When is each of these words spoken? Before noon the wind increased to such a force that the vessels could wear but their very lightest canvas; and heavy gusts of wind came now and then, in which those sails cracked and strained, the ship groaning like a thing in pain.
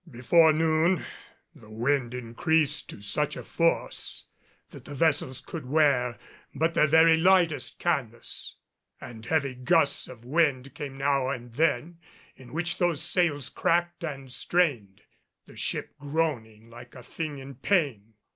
Before 0.09 0.51
noon 0.51 1.05
the 1.53 1.69
wind 1.69 2.15
increased 2.15 2.89
to 2.89 3.03
such 3.03 3.37
a 3.37 3.43
force 3.43 4.25
that 4.71 4.85
the 4.85 4.95
vessels 4.95 5.41
could 5.41 5.67
wear 5.67 6.17
but 6.55 6.73
their 6.73 6.87
very 6.87 7.17
lightest 7.17 7.77
canvas; 7.77 8.55
and 8.99 9.23
heavy 9.23 9.53
gusts 9.53 10.07
of 10.07 10.25
wind 10.25 10.73
came 10.73 10.97
now 10.97 11.29
and 11.29 11.53
then, 11.53 11.99
in 12.35 12.51
which 12.51 12.79
those 12.79 12.99
sails 13.03 13.47
cracked 13.49 14.03
and 14.03 14.31
strained, 14.31 15.01
the 15.45 15.55
ship 15.55 15.93
groaning 15.99 16.67
like 16.67 16.95
a 16.95 17.03
thing 17.03 17.37
in 17.37 17.53
pain. 17.53 18.15